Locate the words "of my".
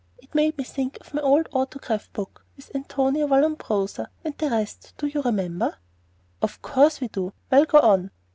0.99-1.21